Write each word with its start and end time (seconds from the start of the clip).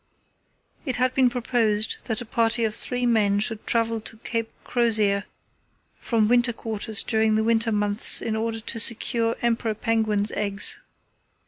It 0.83 0.95
had 0.95 1.13
been 1.13 1.29
proposed 1.29 2.05
that 2.05 2.21
a 2.21 2.25
party 2.25 2.65
of 2.65 2.73
three 2.73 3.05
men 3.05 3.37
should 3.37 3.67
travel 3.67 4.01
to 4.01 4.17
Cape 4.17 4.49
Crozier 4.63 5.25
from 5.99 6.27
winter 6.27 6.53
quarters 6.53 7.03
during 7.03 7.35
the 7.35 7.43
winter 7.43 7.71
months 7.71 8.19
in 8.19 8.35
order 8.35 8.61
to 8.61 8.79
secure 8.79 9.35
emperor 9.43 9.75
penguins' 9.75 10.31
eggs. 10.31 10.79